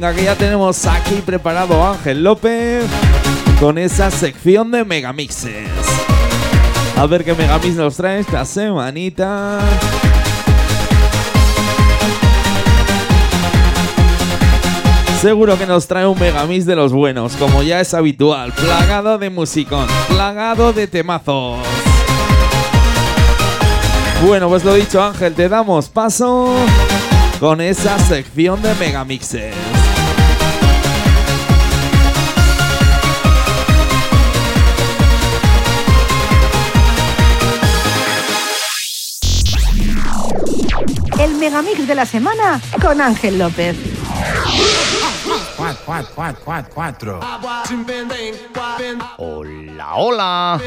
Venga, 0.00 0.14
que 0.14 0.24
ya 0.24 0.34
tenemos 0.34 0.86
aquí 0.86 1.16
preparado 1.16 1.84
a 1.84 1.90
Ángel 1.92 2.24
López 2.24 2.86
con 3.60 3.76
esa 3.76 4.10
sección 4.10 4.70
de 4.70 4.82
megamixes. 4.82 5.68
A 6.96 7.04
ver 7.04 7.22
qué 7.22 7.34
megamix 7.34 7.74
nos 7.74 7.96
trae 7.96 8.20
esta 8.20 8.46
semanita. 8.46 9.58
Seguro 15.20 15.58
que 15.58 15.66
nos 15.66 15.86
trae 15.86 16.06
un 16.06 16.18
megamix 16.18 16.64
de 16.64 16.76
los 16.76 16.94
buenos, 16.94 17.36
como 17.36 17.62
ya 17.62 17.82
es 17.82 17.92
habitual, 17.92 18.52
plagado 18.52 19.18
de 19.18 19.28
musicón, 19.28 19.86
plagado 20.08 20.72
de 20.72 20.86
temazos. 20.86 21.58
Bueno, 24.26 24.48
pues 24.48 24.64
lo 24.64 24.72
dicho 24.72 25.02
Ángel, 25.02 25.34
te 25.34 25.50
damos 25.50 25.90
paso 25.90 26.54
con 27.38 27.60
esa 27.60 27.98
sección 27.98 28.62
de 28.62 28.74
megamixes. 28.76 29.79
Megamix 41.50 41.84
de 41.84 41.94
la 41.96 42.06
semana 42.06 42.60
con 42.80 43.00
Ángel 43.00 43.36
López. 43.36 43.76
Hola, 49.18 49.94
hola. 49.96 50.60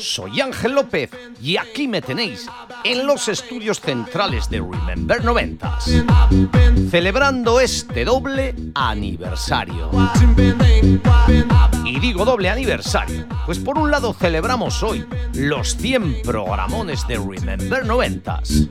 Soy 0.00 0.40
Ángel 0.40 0.72
López 0.72 1.10
y 1.40 1.56
aquí 1.56 1.88
me 1.88 2.02
tenéis 2.02 2.46
en 2.84 3.06
los 3.06 3.28
estudios 3.28 3.80
centrales 3.80 4.48
de 4.48 4.58
Remember 4.60 5.22
90s, 5.22 6.90
celebrando 6.90 7.60
este 7.60 8.04
doble 8.04 8.54
aniversario. 8.74 9.90
Y 11.84 12.00
digo 12.00 12.24
doble 12.24 12.50
aniversario, 12.50 13.26
pues 13.46 13.58
por 13.58 13.78
un 13.78 13.90
lado 13.90 14.12
celebramos 14.12 14.82
hoy 14.82 15.06
los 15.34 15.76
100 15.76 16.22
programones 16.22 17.06
de 17.06 17.16
Remember 17.16 17.84
90s 17.84 18.68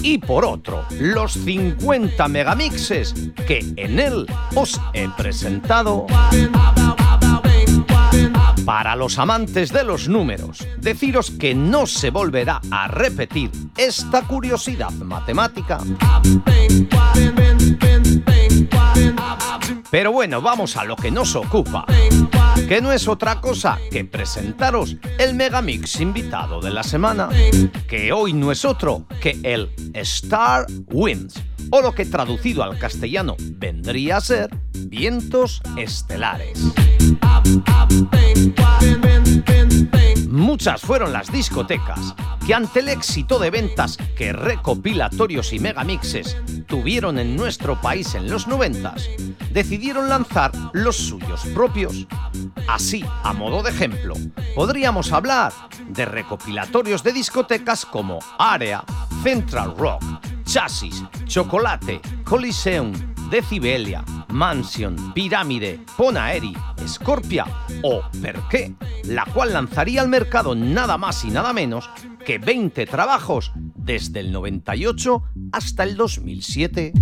y 0.00 0.18
por 0.18 0.44
otro 0.44 0.84
los 0.98 1.32
50 1.32 2.28
megamixes 2.28 3.14
que 3.46 3.58
en 3.76 3.98
él 3.98 4.26
os 4.54 4.80
he 4.94 5.08
presentado. 5.16 6.06
Para 8.66 8.96
los 8.96 9.20
amantes 9.20 9.72
de 9.72 9.84
los 9.84 10.08
números, 10.08 10.66
deciros 10.78 11.30
que 11.30 11.54
no 11.54 11.86
se 11.86 12.10
volverá 12.10 12.60
a 12.72 12.88
repetir 12.88 13.48
esta 13.76 14.22
curiosidad 14.22 14.90
matemática. 14.90 15.78
Pero 19.96 20.12
bueno, 20.12 20.42
vamos 20.42 20.76
a 20.76 20.84
lo 20.84 20.94
que 20.94 21.10
nos 21.10 21.34
ocupa, 21.36 21.86
que 22.68 22.82
no 22.82 22.92
es 22.92 23.08
otra 23.08 23.40
cosa 23.40 23.78
que 23.90 24.04
presentaros 24.04 24.94
el 25.18 25.32
Megamix 25.32 26.02
invitado 26.02 26.60
de 26.60 26.70
la 26.70 26.82
semana, 26.82 27.30
que 27.88 28.12
hoy 28.12 28.34
no 28.34 28.52
es 28.52 28.66
otro 28.66 29.06
que 29.22 29.40
el 29.42 29.70
Star 29.94 30.66
Winds, 30.92 31.42
o 31.70 31.80
lo 31.80 31.94
que 31.94 32.04
traducido 32.04 32.62
al 32.62 32.78
castellano 32.78 33.36
vendría 33.38 34.18
a 34.18 34.20
ser 34.20 34.50
vientos 34.74 35.62
estelares. 35.78 36.60
Muchas 40.46 40.82
fueron 40.82 41.12
las 41.12 41.32
discotecas 41.32 42.14
que 42.46 42.54
ante 42.54 42.78
el 42.78 42.88
éxito 42.88 43.40
de 43.40 43.50
ventas 43.50 43.98
que 44.16 44.32
recopilatorios 44.32 45.52
y 45.52 45.58
megamixes 45.58 46.36
tuvieron 46.68 47.18
en 47.18 47.34
nuestro 47.34 47.80
país 47.80 48.14
en 48.14 48.30
los 48.30 48.46
noventas, 48.46 49.10
decidieron 49.50 50.08
lanzar 50.08 50.52
los 50.72 50.96
suyos 50.96 51.44
propios. 51.46 52.06
Así, 52.68 53.04
a 53.24 53.32
modo 53.32 53.64
de 53.64 53.70
ejemplo, 53.70 54.14
podríamos 54.54 55.10
hablar 55.10 55.52
de 55.88 56.04
recopilatorios 56.04 57.02
de 57.02 57.12
discotecas 57.12 57.84
como 57.84 58.20
Area, 58.38 58.84
Central 59.24 59.74
Rock, 59.76 60.04
Chasis, 60.44 61.02
Chocolate, 61.24 62.00
Coliseum, 62.22 62.92
Decibelia, 63.30 64.04
Mansion, 64.28 65.12
Pirámide, 65.12 65.80
Ponaeri, 65.96 66.56
Scorpia 66.86 67.44
o 67.82 68.02
Perqué, 68.22 68.74
la 69.04 69.24
cual 69.24 69.52
lanzaría 69.52 70.00
al 70.00 70.08
mercado 70.08 70.54
nada 70.54 70.96
más 70.96 71.24
y 71.24 71.30
nada 71.30 71.52
menos 71.52 71.90
que 72.24 72.38
20 72.38 72.86
trabajos 72.86 73.52
desde 73.74 74.20
el 74.20 74.32
98 74.32 75.22
hasta 75.52 75.84
el 75.84 75.96
2007. 75.96 76.92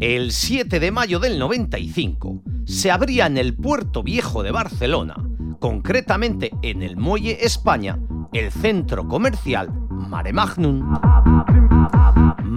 El 0.00 0.32
7 0.32 0.80
de 0.80 0.90
mayo 0.90 1.20
del 1.20 1.38
95 1.38 2.42
se 2.64 2.90
abría 2.90 3.26
en 3.26 3.38
el 3.38 3.54
Puerto 3.54 4.02
Viejo 4.02 4.42
de 4.42 4.50
Barcelona, 4.50 5.14
concretamente 5.60 6.50
en 6.62 6.82
el 6.82 6.96
Muelle 6.96 7.44
España, 7.44 7.98
el 8.32 8.50
centro 8.50 9.06
comercial 9.06 9.70
Mare 9.90 10.32
Magnum. 10.32 11.61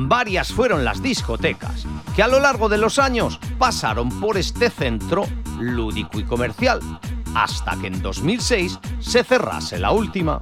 Varias 0.07 0.53
fueron 0.53 0.85
las 0.85 1.01
discotecas 1.01 1.87
que 2.15 2.21
a 2.21 2.27
lo 2.27 2.39
largo 2.39 2.69
de 2.69 2.77
los 2.77 2.99
años 2.99 3.39
pasaron 3.57 4.09
por 4.19 4.37
este 4.37 4.69
centro 4.69 5.25
lúdico 5.59 6.19
y 6.19 6.23
comercial, 6.23 6.79
hasta 7.33 7.75
que 7.77 7.87
en 7.87 8.03
2006 8.03 8.79
se 8.99 9.23
cerrase 9.23 9.79
la 9.79 9.91
última. 9.91 10.39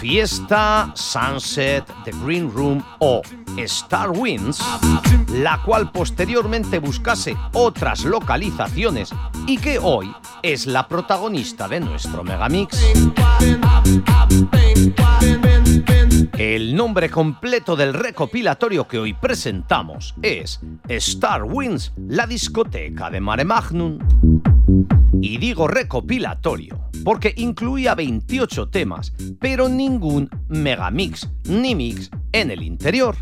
Fiesta, 0.00 0.92
Sunset, 0.94 1.84
The 2.04 2.12
Green 2.24 2.52
Room 2.52 2.84
o 3.00 3.20
Star 3.56 4.10
Winds, 4.10 4.62
la 5.32 5.60
cual 5.62 5.90
posteriormente 5.90 6.78
buscase 6.78 7.36
otras 7.52 8.04
localizaciones 8.04 9.10
y 9.48 9.58
que 9.58 9.80
hoy 9.80 10.14
es 10.42 10.66
la 10.66 10.86
protagonista 10.86 11.66
de 11.66 11.80
nuestro 11.80 12.22
Megamix. 12.22 12.78
El 16.38 16.74
nombre 16.74 17.10
completo 17.10 17.76
del 17.76 17.94
recopilatorio 17.94 18.86
que 18.86 18.98
hoy 18.98 19.14
presentamos 19.14 20.14
es 20.22 20.60
Star 20.88 21.44
Winds, 21.44 21.92
la 22.08 22.26
discoteca 22.26 23.10
de 23.10 23.20
Mare 23.20 23.44
Magnum. 23.44 23.98
Y 25.20 25.38
digo 25.38 25.68
recopilatorio 25.68 26.90
porque 27.04 27.34
incluía 27.36 27.94
28 27.94 28.68
temas, 28.68 29.12
pero 29.40 29.68
ningún 29.68 30.28
megamix 30.48 31.28
ni 31.48 31.74
mix 31.74 32.10
en 32.32 32.50
el 32.50 32.62
interior. 32.62 33.16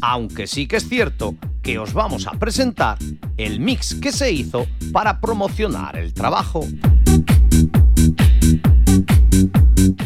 Aunque 0.00 0.46
sí 0.46 0.66
que 0.66 0.76
es 0.76 0.88
cierto 0.88 1.34
que 1.62 1.78
os 1.78 1.92
vamos 1.92 2.26
a 2.26 2.32
presentar 2.32 2.98
el 3.36 3.60
mix 3.60 3.94
que 3.94 4.12
se 4.12 4.32
hizo 4.32 4.66
para 4.92 5.20
promocionar 5.20 5.96
el 5.96 6.14
trabajo. 6.14 6.64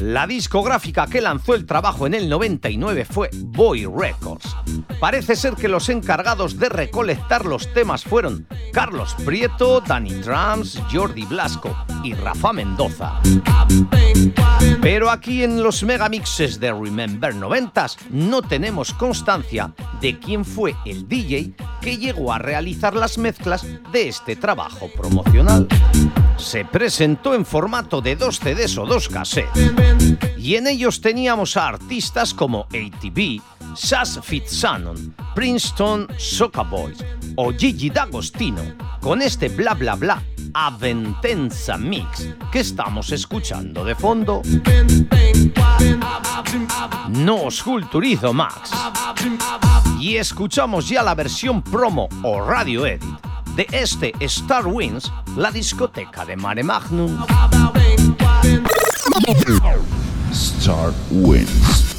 La 0.01 0.27
discográfica 0.27 1.07
que 1.07 1.21
lanzó 1.21 1.55
el 1.55 1.65
trabajo 1.65 2.07
en 2.07 2.15
el 2.15 2.29
99 2.29 3.05
fue 3.05 3.31
Boy 3.33 3.87
Records. 3.87 4.55
Parece 5.01 5.37
ser 5.37 5.55
que 5.55 5.69
los 5.69 5.89
encargados 5.89 6.59
de 6.59 6.69
recolectar 6.69 7.47
los 7.47 7.73
temas 7.73 8.05
fueron 8.05 8.47
Carlos 8.73 9.17
Prieto, 9.25 9.81
Danny 9.81 10.13
Drums, 10.15 10.81
Jordi 10.93 11.25
Blasco 11.25 11.75
y 12.05 12.15
Rafa 12.15 12.53
Mendoza. 12.53 13.21
Pero 14.81 15.11
aquí 15.11 15.45
en 15.45 15.63
los 15.63 15.83
megamixes 15.83 16.59
de 16.59 16.73
Remember 16.73 17.35
90s 17.35 17.97
no 18.11 18.43
tenemos 18.43 18.93
constancia 18.93 19.73
de 20.01 20.19
quién 20.19 20.45
fue 20.45 20.75
el 20.85 21.09
DJ 21.09 21.55
que 21.81 21.97
llegó 21.97 22.33
a 22.33 22.39
realizar 22.39 22.95
las 22.95 23.19
mezclas 23.19 23.65
de 23.93 24.09
este 24.09 24.37
trabajo 24.37 24.91
promocional. 24.95 25.69
Se 26.37 26.65
presentó 26.65 27.35
en 27.35 27.47
formato 27.47 28.01
de 28.01 28.17
dos 28.17 28.39
CDs 28.39 28.72
o 28.79 28.87
dos 28.87 29.09
cassettes 29.09 29.73
y 30.39 30.57
en 30.57 30.67
ellos 30.67 31.01
teníamos 31.01 31.57
a 31.57 31.69
artistas 31.69 32.35
como 32.35 32.67
ATV, 32.71 33.41
Sass 33.75 34.19
Fitzannon, 34.23 35.15
Princeton 35.35 36.09
Soca 36.19 36.63
Boys 36.63 36.99
o 37.37 37.53
Gigi 37.53 37.91
D'Agostino 37.91 38.63
con 39.01 39.23
este 39.23 39.49
bla 39.49 39.75
bla 39.75 39.95
bla 39.95 40.23
Aventenza 40.55 41.77
Mix 41.79 42.29
que 42.51 42.61
estamos 42.61 43.13
escuchando 43.13 43.85
de 43.85 43.95
fondo. 43.95 44.43
No 47.09 47.43
os 47.45 47.63
culturizo 47.63 48.33
Max. 48.33 48.71
Y 50.01 50.17
escuchamos 50.17 50.89
ya 50.89 51.03
la 51.03 51.15
versión 51.15 51.63
promo 51.63 52.09
o 52.23 52.41
radio 52.41 52.87
edit 52.87 53.33
de 53.57 53.67
este 53.73 54.13
Star 54.21 54.67
Wings, 54.67 55.13
la 55.37 55.51
discoteca 55.51 56.25
de 56.25 56.37
Mare 56.37 56.63
Magnum. 56.63 57.19
Star 60.33 60.93
Wins. 61.11 61.92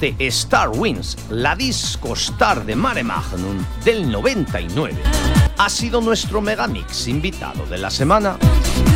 Este 0.00 0.28
Star 0.28 0.68
Wins, 0.68 1.16
la 1.30 1.56
disco 1.56 2.12
star 2.12 2.64
de 2.64 2.76
Mare 2.76 3.02
Magnum 3.02 3.58
del 3.84 4.08
99, 4.08 4.94
ha 5.56 5.68
sido 5.68 6.00
nuestro 6.00 6.40
megamix 6.40 7.08
invitado 7.08 7.66
de 7.66 7.78
la 7.78 7.90
semana. 7.90 8.38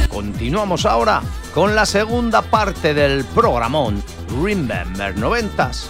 Continuamos 0.08 0.86
ahora 0.86 1.20
con 1.52 1.74
la 1.74 1.86
segunda 1.86 2.40
parte 2.40 2.94
del 2.94 3.24
programón 3.24 4.00
Remember 4.44 5.16
90s. 5.16 5.86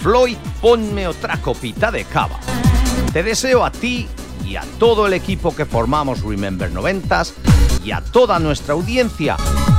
Floyd, 0.00 0.36
ponme 0.60 1.08
otra 1.08 1.36
copita 1.38 1.90
de 1.90 2.04
cava. 2.04 2.38
Te 3.12 3.24
deseo 3.24 3.64
a 3.64 3.72
ti 3.72 4.06
y 4.44 4.54
a 4.54 4.62
todo 4.78 5.08
el 5.08 5.14
equipo 5.14 5.56
que 5.56 5.66
formamos 5.66 6.22
Remember 6.22 6.70
90s 6.72 7.32
y 7.82 7.90
a 7.90 8.00
toda 8.00 8.38
nuestra 8.38 8.74
audiencia 8.74 9.36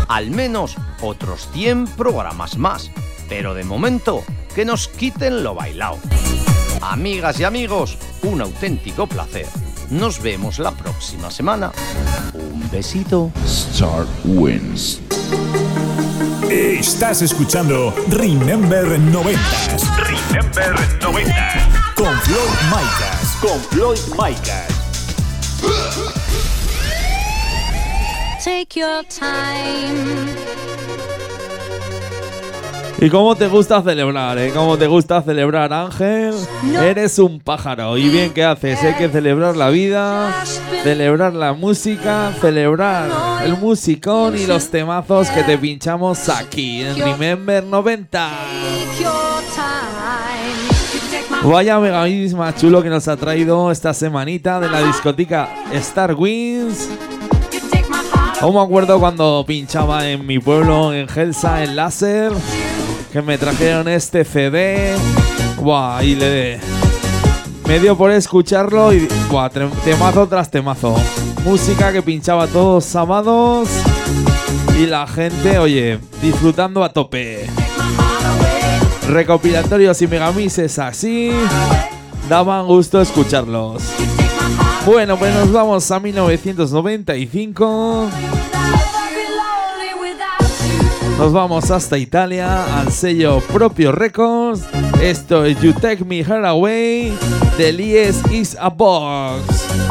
al 0.10 0.32
menos 0.32 0.76
otros 1.02 1.48
100 1.54 1.88
programas 1.96 2.58
más. 2.58 2.92
Pero 3.30 3.54
de 3.54 3.64
momento, 3.64 4.24
que 4.56 4.64
nos 4.64 4.88
quiten 4.88 5.44
lo 5.44 5.54
bailado. 5.54 6.00
Amigas 6.82 7.40
y 7.42 7.44
amigos, 7.44 7.98
un 8.24 8.42
auténtico 8.42 9.06
placer. 9.06 9.48
Nos 9.90 10.22
vemos 10.22 10.60
la 10.60 10.72
próxima 10.72 11.30
semana. 11.30 11.74
Un 12.34 12.70
besito. 12.72 13.32
Star 13.46 14.06
Wins. 14.24 15.02
Estás 16.50 17.22
escuchando 17.22 17.94
Remember 18.08 18.86
90s. 18.98 19.38
Remember 19.98 20.74
90. 21.02 21.94
Con 21.96 22.18
Floyd 22.22 22.40
Micas. 22.70 23.38
Con 23.42 23.60
Floyd 23.72 24.00
Micas. 24.18 24.68
Take 28.42 28.80
your 28.80 29.04
time. 29.10 30.75
¿Y 32.98 33.10
cómo 33.10 33.36
te 33.36 33.48
gusta 33.48 33.82
celebrar, 33.82 34.38
eh? 34.38 34.52
¿Cómo 34.54 34.78
te 34.78 34.88
gusta 34.88 35.22
celebrar, 35.22 35.74
Ángel? 35.74 36.34
Eres 36.82 37.20
un 37.20 37.42
pájaro. 37.42 37.98
¿Y 37.98 38.08
bien 38.08 38.34
qué 38.34 38.46
haces? 38.46 38.82
Hay 38.84 38.94
que 38.94 39.10
celebrar 39.10 39.58
la 39.58 39.70
vida, 39.70 40.44
celebrar 40.82 41.34
la 41.34 41.52
música, 41.54 42.32
celebrar 42.40 43.44
el 43.44 43.58
musicón 43.58 44.38
y 44.38 44.46
los 44.46 44.70
temazos 44.70 45.30
que 45.30 45.44
te 45.44 45.58
pinchamos 45.58 46.30
aquí 46.30 46.84
en 46.84 46.98
Remember 46.98 47.64
90. 47.64 48.08
Take 48.10 49.04
your 49.04 49.12
time. 49.54 50.06
Vaya 51.44 51.80
más 52.36 52.56
chulo 52.56 52.82
que 52.82 52.90
nos 52.90 53.08
ha 53.08 53.18
traído 53.18 53.72
esta 53.72 53.94
semanita 53.94 54.60
de 54.60 54.70
la 54.70 54.82
discoteca 54.82 55.50
Star 55.74 56.16
Wings. 56.16 56.90
Aún 58.42 58.56
me 58.56 58.62
acuerdo 58.62 59.00
cuando 59.00 59.44
pinchaba 59.48 60.08
en 60.08 60.26
mi 60.26 60.40
pueblo, 60.40 60.94
en 60.94 61.08
Gelsa, 61.08 61.64
en 61.64 61.76
Láser, 61.76 62.32
que 63.12 63.22
me 63.22 63.38
trajeron 63.38 63.88
este 63.88 64.26
CD. 64.26 64.96
Buah, 65.58 66.04
y 66.04 66.16
le 66.16 66.60
me 67.68 67.80
dio 67.80 67.98
por 67.98 68.12
escucharlo 68.12 68.94
y 68.94 69.08
buah, 69.30 69.50
temazo 69.50 70.28
tras 70.28 70.52
temazo. 70.52 70.96
Música 71.44 71.92
que 71.92 72.02
pinchaba 72.02 72.46
todos 72.48 72.86
sábados 72.86 73.70
y 74.78 74.86
la 74.86 75.08
gente, 75.08 75.58
oye, 75.58 76.00
disfrutando 76.22 76.84
a 76.84 76.90
tope. 76.90 77.48
Recopilatorios 79.08 80.02
y 80.02 80.08
megamixes 80.08 80.78
así, 80.78 81.32
daban 82.30 82.68
gusto 82.68 83.02
escucharlos. 83.02 83.84
Bueno, 84.86 85.18
pues 85.18 85.34
nos 85.34 85.52
vamos 85.52 85.90
a 85.92 86.00
1995. 86.00 88.10
Nos 91.18 91.32
vamos 91.32 91.72
hasta 91.72 91.98
Italia 91.98 92.80
al 92.80 92.92
sello 92.92 93.40
Propio 93.40 93.92
Records. 93.92 94.64
Esto 95.02 95.46
es 95.46 95.60
You 95.62 95.74
Take 95.74 96.04
Me 96.04 96.20
Her 96.20 96.46
Away 96.46 97.18
de 97.58 97.72
Lies 97.72 98.22
is 98.32 98.58
a 98.60 98.70
Box. 98.70 99.85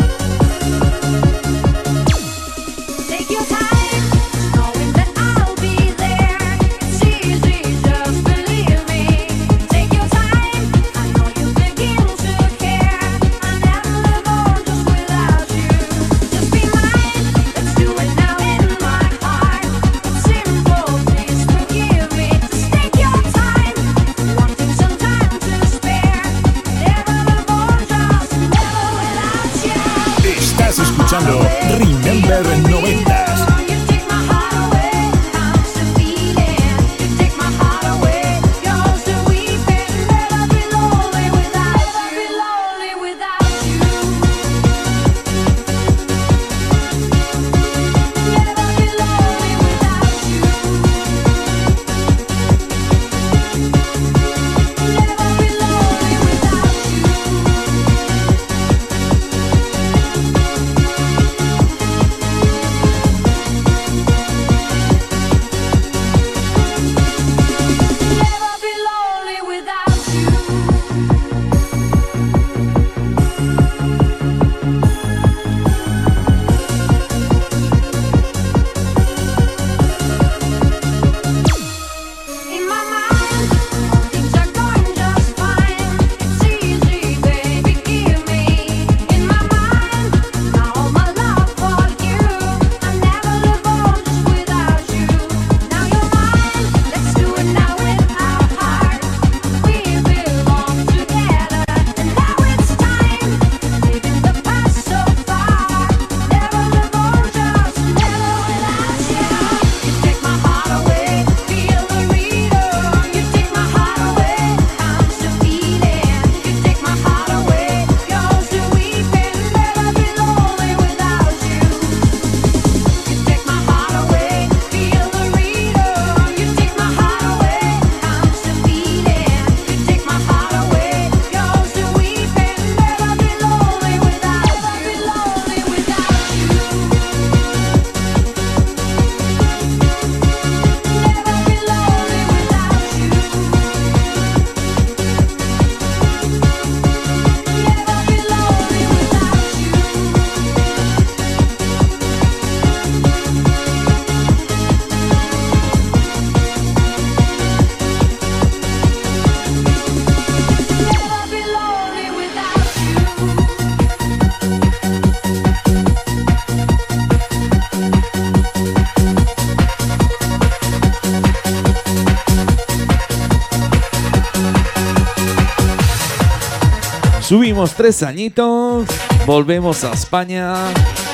Tres 177.73 178.03
añitos, 178.03 178.87
volvemos 179.27 179.85
a 179.85 179.93
España, 179.93 180.55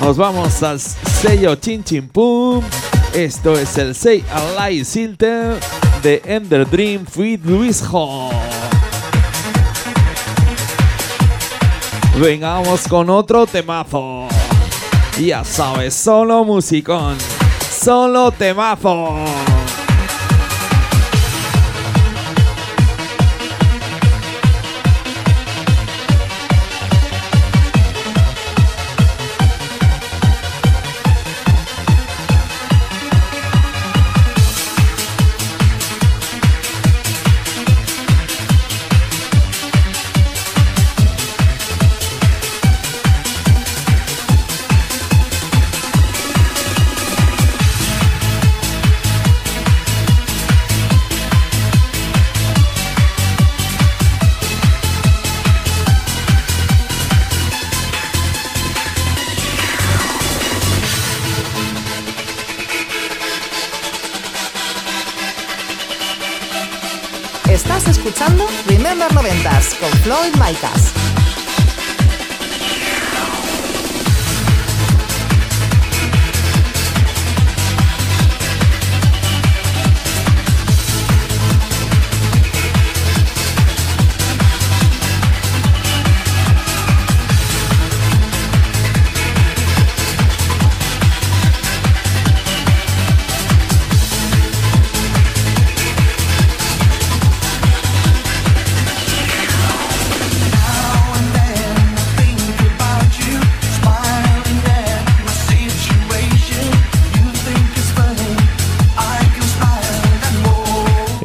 nos 0.01 0.17
vamos 0.17 0.63
al 0.63 0.81
sello 0.81 1.55
Chin 1.55 1.85
Chin 1.85 2.09
Pum. 2.09 2.63
Esto 3.15 3.53
es 3.55 3.79
el 3.79 3.95
Say 3.95 4.25
Alive 4.31 4.85
Silter 4.85 5.59
de 6.03 6.21
Ender 6.25 6.69
Dream 6.69 7.07
with 7.17 7.41
Luis 7.45 7.83
Ho. 7.93 8.31
Vengamos 12.17 12.89
con 12.89 13.09
otro 13.11 13.47
temazo. 13.47 14.27
Ya 15.21 15.45
sabes, 15.45 15.95
solo 15.95 16.45
musicón, 16.45 17.17
solo 17.71 18.33
temazo. 18.33 19.25
escuchando 68.01 68.47
Remember 68.67 69.13
90s 69.13 69.79
con 69.79 69.91
Floyd 70.01 70.35
Maicas. 70.39 71.10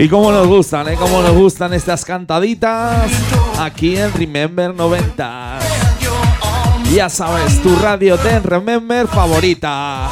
Y 0.06 0.08
cómo 0.08 0.32
nos 0.32 0.46
gustan, 0.46 0.88
¿eh? 0.88 0.98
Cómo 1.00 1.20
nos 1.24 1.32
gustan 1.32 1.74
estas 1.74 2.06
cantaditas 2.06 3.10
aquí 3.60 3.98
en 3.98 4.14
Remember 4.14 4.72
90. 4.72 5.58
Ya 6.94 7.10
sabes, 7.10 7.60
tu 7.64 7.76
radio 7.78 8.16
de 8.16 8.40
Remember 8.40 9.08
favorita. 9.08 10.12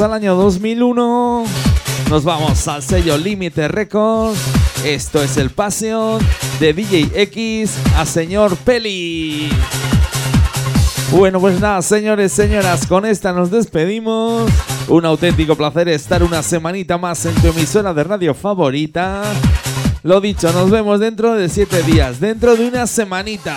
Al 0.00 0.12
año 0.12 0.34
2001. 0.34 1.44
Nos 2.10 2.24
vamos 2.24 2.68
al 2.68 2.82
sello 2.82 3.16
Límite 3.16 3.66
Records. 3.66 4.38
Esto 4.84 5.22
es 5.22 5.38
el 5.38 5.48
Passion 5.48 6.20
de 6.60 6.74
DJ 6.74 7.10
X 7.14 7.72
a 7.96 8.04
señor 8.04 8.56
Peli. 8.58 9.48
Bueno, 11.12 11.40
pues 11.40 11.60
nada, 11.60 11.80
señores, 11.80 12.32
señoras, 12.32 12.86
con 12.86 13.06
esta 13.06 13.32
nos 13.32 13.50
despedimos. 13.50 14.50
Un 14.88 15.06
auténtico 15.06 15.56
placer 15.56 15.88
estar 15.88 16.22
una 16.22 16.42
semanita 16.42 16.98
más 16.98 17.24
en 17.24 17.34
tu 17.36 17.48
emisora 17.48 17.94
de 17.94 18.04
radio 18.04 18.34
favorita. 18.34 19.22
Lo 20.02 20.20
dicho, 20.20 20.52
nos 20.52 20.70
vemos 20.70 21.00
dentro 21.00 21.34
de 21.34 21.48
siete 21.48 21.82
días, 21.84 22.20
dentro 22.20 22.54
de 22.54 22.68
una 22.68 22.86
semanita. 22.86 23.56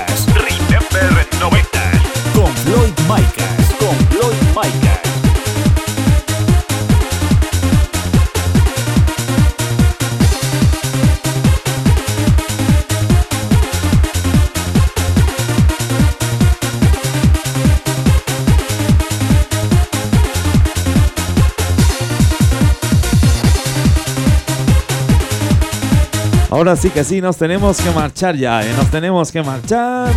Ahora 26.61 26.75
sí 26.75 26.91
que 26.91 27.03
sí, 27.03 27.21
nos 27.21 27.37
tenemos 27.37 27.81
que 27.81 27.89
marchar 27.89 28.35
ya, 28.35 28.61
¿eh? 28.61 28.71
nos 28.77 28.91
tenemos 28.91 29.31
que 29.31 29.41
marchar. 29.41 30.13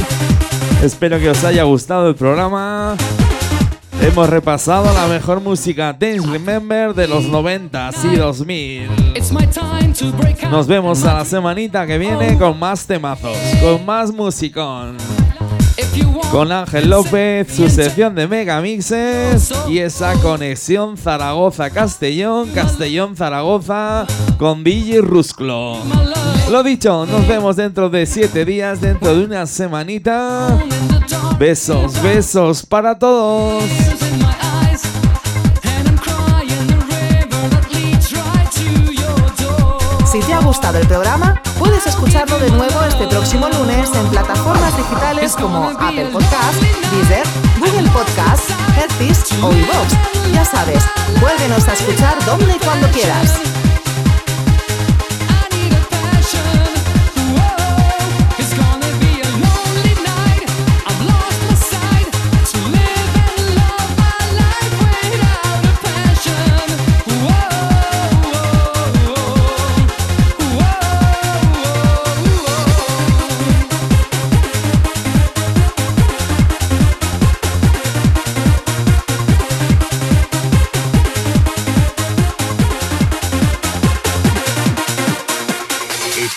Espero 0.82 1.18
que 1.18 1.30
os 1.30 1.42
haya 1.42 1.62
gustado 1.62 2.06
el 2.10 2.14
programa. 2.14 2.96
Hemos 4.02 4.28
repasado 4.28 4.92
la 4.92 5.06
mejor 5.06 5.40
música 5.40 5.96
Dance 5.98 6.30
Remember 6.30 6.92
de 6.92 7.08
los 7.08 7.24
90 7.24 7.90
y 8.12 8.16
2000. 8.16 8.90
Nos 10.50 10.66
vemos 10.66 11.02
a 11.06 11.14
la 11.14 11.24
semanita 11.24 11.86
que 11.86 11.96
viene 11.96 12.36
con 12.36 12.58
más 12.58 12.86
temazos, 12.86 13.38
con 13.62 13.86
más 13.86 14.12
musicón. 14.12 14.98
Con 16.34 16.50
Ángel 16.50 16.90
López, 16.90 17.46
su 17.54 17.68
sección 17.68 18.16
de 18.16 18.26
megamixes 18.26 19.52
y 19.68 19.78
esa 19.78 20.14
conexión 20.14 20.96
Zaragoza-Castellón, 20.96 22.50
Castellón-Zaragoza 22.50 24.04
con 24.36 24.64
DJ 24.64 25.00
Rusclo. 25.00 25.78
Lo 26.50 26.64
dicho, 26.64 27.06
nos 27.06 27.28
vemos 27.28 27.54
dentro 27.54 27.88
de 27.88 28.04
siete 28.06 28.44
días, 28.44 28.80
dentro 28.80 29.14
de 29.14 29.26
una 29.26 29.46
semanita. 29.46 30.58
Besos, 31.38 32.02
besos 32.02 32.66
para 32.66 32.98
todos. 32.98 33.62
Gustado 40.44 40.78
el 40.78 40.86
programa, 40.86 41.40
puedes 41.58 41.86
escucharlo 41.86 42.38
de 42.38 42.50
nuevo 42.50 42.82
este 42.84 43.06
próximo 43.06 43.48
lunes 43.48 43.90
en 43.94 44.06
plataformas 44.08 44.76
digitales 44.76 45.34
como 45.36 45.70
Apple 45.70 46.10
Podcast, 46.12 46.60
Deezer, 46.92 47.26
Google 47.58 47.88
Podcast, 47.90 48.50
Headfish 48.76 49.42
o 49.42 49.52
iVoox. 49.52 50.32
Ya 50.34 50.44
sabes, 50.44 50.84
vuélvenos 51.20 51.66
a 51.66 51.72
escuchar 51.72 52.22
donde 52.26 52.56
y 52.56 52.58
cuando 52.58 52.88
quieras. 52.88 53.63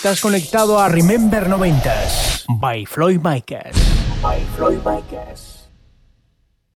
Estás 0.08 0.22
conectado 0.22 0.78
a 0.78 0.88
Remember 0.88 1.46
90s 1.46 2.46
by 2.48 2.86
Floyd 2.86 3.20
Micas. 3.20 3.76
By 4.22 4.42
Floyd. 4.56 4.80